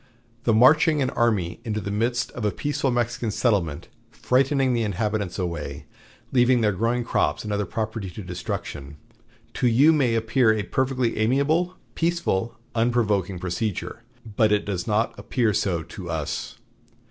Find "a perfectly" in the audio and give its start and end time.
10.53-11.19